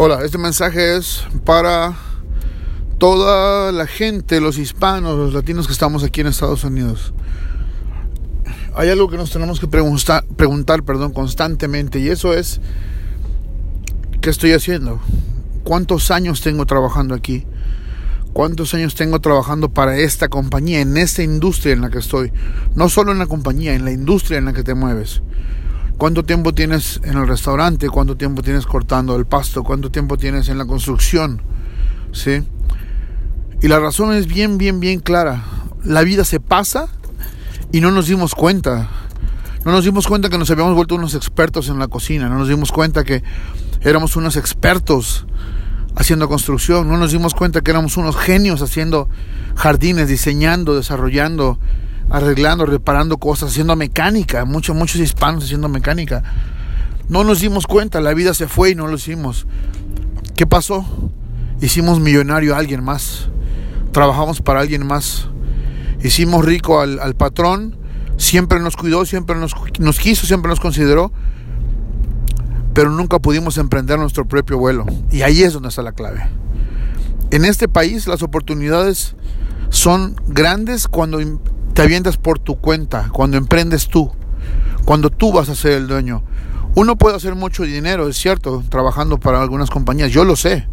[0.00, 1.96] Hola, este mensaje es para
[2.98, 7.12] toda la gente, los hispanos, los latinos que estamos aquí en Estados Unidos.
[8.76, 12.60] Hay algo que nos tenemos que preguntar, preguntar perdón, constantemente y eso es,
[14.20, 15.00] ¿qué estoy haciendo?
[15.64, 17.44] ¿Cuántos años tengo trabajando aquí?
[18.32, 22.32] ¿Cuántos años tengo trabajando para esta compañía, en esta industria en la que estoy?
[22.76, 25.22] No solo en la compañía, en la industria en la que te mueves.
[25.98, 27.88] ¿Cuánto tiempo tienes en el restaurante?
[27.88, 29.64] ¿Cuánto tiempo tienes cortando el pasto?
[29.64, 31.42] ¿Cuánto tiempo tienes en la construcción?
[32.12, 32.44] ¿Sí?
[33.60, 35.42] Y la razón es bien, bien, bien clara.
[35.82, 36.86] La vida se pasa
[37.72, 38.88] y no nos dimos cuenta.
[39.64, 42.28] No nos dimos cuenta que nos habíamos vuelto unos expertos en la cocina.
[42.28, 43.24] No nos dimos cuenta que
[43.80, 45.26] éramos unos expertos
[45.96, 46.86] haciendo construcción.
[46.86, 49.08] No nos dimos cuenta que éramos unos genios haciendo
[49.56, 51.58] jardines, diseñando, desarrollando
[52.10, 56.22] arreglando, reparando cosas, haciendo mecánica, muchos, muchos hispanos haciendo mecánica.
[57.08, 59.46] No nos dimos cuenta, la vida se fue y no lo hicimos.
[60.36, 60.84] ¿Qué pasó?
[61.60, 63.28] Hicimos millonario a alguien más,
[63.92, 65.28] trabajamos para alguien más,
[66.02, 67.76] hicimos rico al, al patrón,
[68.16, 71.10] siempre nos cuidó, siempre nos, nos quiso, siempre nos consideró,
[72.74, 74.86] pero nunca pudimos emprender nuestro propio vuelo.
[75.10, 76.28] Y ahí es donde está la clave.
[77.30, 79.16] En este país las oportunidades
[79.70, 81.20] son grandes cuando
[81.78, 84.10] te avientas por tu cuenta, cuando emprendes tú,
[84.84, 86.24] cuando tú vas a ser el dueño.
[86.74, 90.66] Uno puede hacer mucho dinero, es cierto, trabajando para algunas compañías, yo lo sé.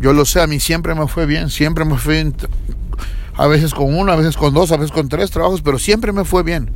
[0.00, 2.34] Yo lo sé, a mí siempre me fue bien, siempre me fue bien,
[3.36, 6.10] a veces con uno, a veces con dos, a veces con tres trabajos, pero siempre
[6.10, 6.72] me fue bien.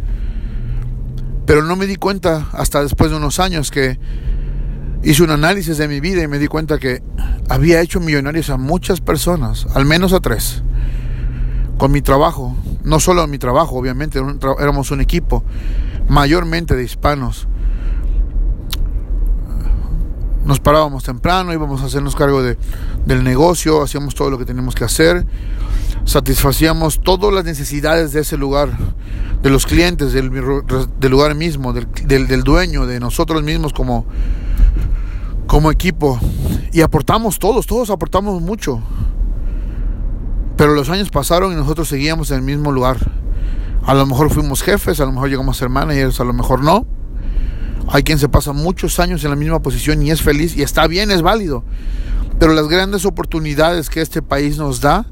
[1.45, 3.99] Pero no me di cuenta hasta después de unos años que
[5.03, 7.03] hice un análisis de mi vida y me di cuenta que
[7.49, 10.63] había hecho millonarios a muchas personas, al menos a tres
[11.83, 14.21] con mi trabajo, no solo mi trabajo, obviamente,
[14.59, 15.45] éramos un equipo,
[16.09, 17.49] mayormente de hispanos.
[20.45, 22.59] Nos parábamos temprano, íbamos a hacernos cargo de,
[23.07, 25.25] del negocio, hacíamos todo lo que teníamos que hacer,
[26.05, 28.71] satisfacíamos todas las necesidades de ese lugar,
[29.41, 34.07] de los clientes, del, del lugar mismo, del, del, del, dueño, de nosotros mismos como,
[35.47, 36.19] como equipo.
[36.73, 38.83] Y aportamos todos, todos aportamos mucho.
[40.63, 42.97] Pero los años pasaron y nosotros seguíamos en el mismo lugar.
[43.85, 46.63] A lo mejor fuimos jefes, a lo mejor llegamos a ser managers, a lo mejor
[46.63, 46.87] no.
[47.89, 50.87] Hay quien se pasa muchos años en la misma posición y es feliz y está
[50.87, 51.65] bien, es válido.
[52.39, 55.05] Pero las grandes oportunidades que este país nos da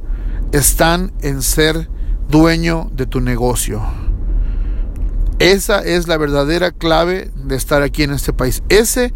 [0.53, 1.91] están en ser
[2.29, 3.83] dueño de tu negocio.
[5.41, 8.63] Esa es la verdadera clave de estar aquí en este país.
[8.69, 9.13] Ese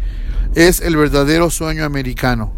[0.53, 2.51] es el verdadero sueño americano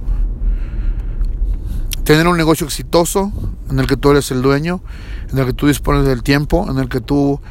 [2.08, 3.34] tener un negocio exitoso
[3.70, 4.82] en el que tú eres el dueño,
[5.30, 7.42] en el que tú dispones del tiempo, en el que tú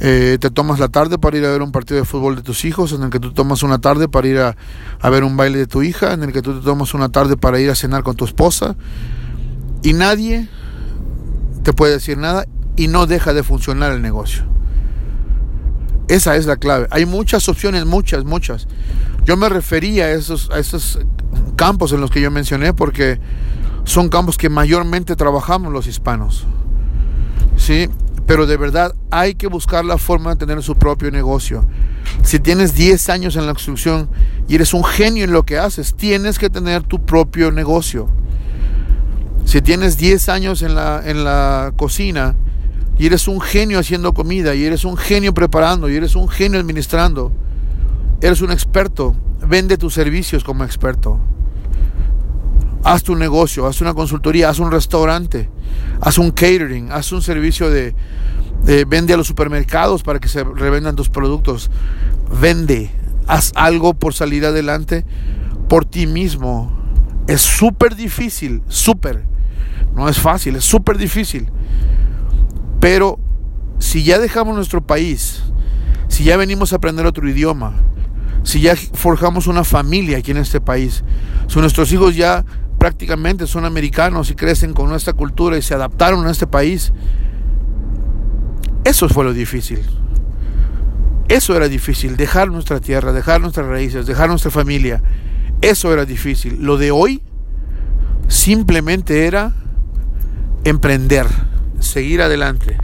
[0.00, 2.64] eh, te tomas la tarde para ir a ver un partido de fútbol de tus
[2.64, 4.56] hijos, en el que tú tomas una tarde para ir a,
[5.00, 7.36] a ver un baile de tu hija, en el que tú te tomas una tarde
[7.36, 8.74] para ir a cenar con tu esposa
[9.84, 10.48] y nadie
[11.62, 14.42] te puede decir nada y no deja de funcionar el negocio.
[16.08, 16.88] Esa es la clave.
[16.90, 18.66] Hay muchas opciones, muchas, muchas.
[19.24, 20.98] Yo me refería a esos, a esos
[21.54, 23.20] campos en los que yo mencioné porque
[23.84, 26.46] son campos que mayormente trabajamos los hispanos.
[27.56, 27.88] ¿Sí?
[28.26, 31.66] Pero de verdad hay que buscar la forma de tener su propio negocio.
[32.22, 34.08] Si tienes 10 años en la construcción
[34.48, 38.08] y eres un genio en lo que haces, tienes que tener tu propio negocio.
[39.44, 42.36] Si tienes 10 años en la, en la cocina
[42.98, 46.60] y eres un genio haciendo comida y eres un genio preparando y eres un genio
[46.60, 47.32] administrando,
[48.20, 51.18] eres un experto, vende tus servicios como experto.
[52.82, 55.50] Haz tu negocio, haz una consultoría, haz un restaurante,
[56.00, 57.94] haz un catering, haz un servicio de,
[58.86, 61.70] vende a los supermercados para que se revendan tus productos.
[62.40, 62.90] Vende,
[63.26, 65.04] haz algo por salir adelante
[65.68, 66.72] por ti mismo.
[67.26, 69.24] Es súper difícil, súper.
[69.94, 71.50] No es fácil, es súper difícil.
[72.80, 73.18] Pero
[73.78, 75.42] si ya dejamos nuestro país,
[76.08, 77.74] si ya venimos a aprender otro idioma,
[78.42, 81.04] si ya forjamos una familia aquí en este país,
[81.46, 82.44] si nuestros hijos ya
[82.80, 86.94] prácticamente son americanos y crecen con nuestra cultura y se adaptaron a este país.
[88.84, 89.80] Eso fue lo difícil.
[91.28, 95.02] Eso era difícil, dejar nuestra tierra, dejar nuestras raíces, dejar nuestra familia.
[95.60, 96.56] Eso era difícil.
[96.62, 97.22] Lo de hoy
[98.28, 99.52] simplemente era
[100.64, 101.26] emprender,
[101.80, 102.78] seguir adelante.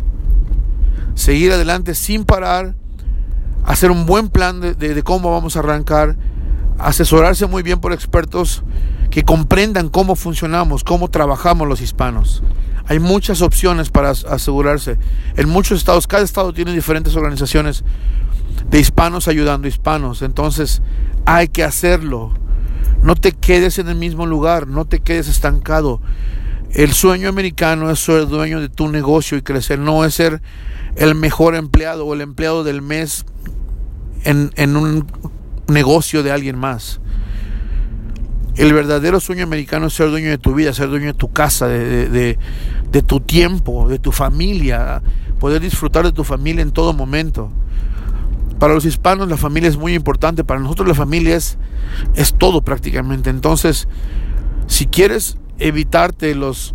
[1.15, 2.75] Seguir adelante sin parar,
[3.65, 6.19] hacer un buen plan de, de cómo vamos a arrancar,
[6.79, 8.63] asesorarse muy bien por expertos
[9.11, 12.43] que comprendan cómo funcionamos, cómo trabajamos los hispanos.
[12.89, 14.99] Hay muchas opciones para asegurarse.
[15.37, 17.85] En muchos estados, cada estado tiene diferentes organizaciones
[18.71, 20.23] de hispanos ayudando a hispanos.
[20.23, 20.83] Entonces
[21.25, 22.33] hay que hacerlo.
[23.03, 26.01] No te quedes en el mismo lugar, no te quedes estancado.
[26.71, 30.43] El sueño americano es ser dueño de tu negocio y crecer, no es ser
[30.97, 33.25] el mejor empleado o el empleado del mes
[34.25, 35.07] en, en un
[35.69, 37.01] negocio de alguien más.
[38.57, 41.69] El verdadero sueño americano es ser dueño de tu vida, ser dueño de tu casa,
[41.69, 42.39] de, de,
[42.91, 45.03] de, tu tiempo, de tu familia,
[45.39, 47.51] poder disfrutar de tu familia en todo momento.
[48.59, 51.59] Para los hispanos la familia es muy importante, para nosotros la familia es,
[52.15, 53.29] es todo prácticamente.
[53.29, 53.89] Entonces,
[54.67, 56.75] si quieres evitarte los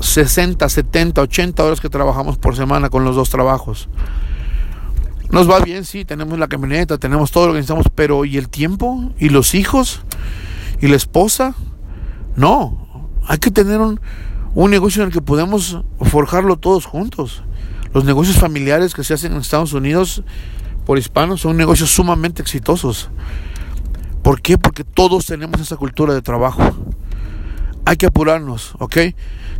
[0.00, 3.88] 60, 70, 80 horas que trabajamos por semana con los dos trabajos,
[5.30, 8.50] nos va bien, sí, tenemos la camioneta, tenemos todo lo que necesitamos, pero ¿y el
[8.50, 9.12] tiempo?
[9.18, 10.04] ¿Y los hijos?
[10.82, 11.54] ¿Y la esposa?
[12.34, 14.00] No, hay que tener un,
[14.68, 17.44] negocio en el que podemos forjarlo todos juntos.
[17.94, 20.24] Los negocios familiares que se hacen en Estados Unidos
[20.84, 23.10] por hispanos son negocios sumamente exitosos.
[24.24, 24.58] ¿Por qué?
[24.58, 26.62] Porque todos tenemos esa cultura de trabajo.
[27.84, 28.96] Hay que apurarnos, ¿ok?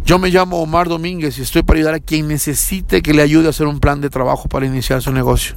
[0.05, 3.47] Yo me llamo Omar Domínguez y estoy para ayudar a quien necesite que le ayude
[3.47, 5.55] a hacer un plan de trabajo para iniciar su negocio.